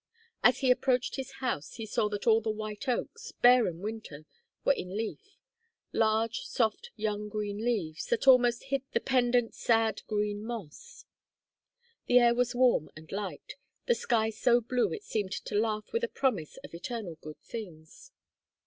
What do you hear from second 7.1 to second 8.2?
green leaves,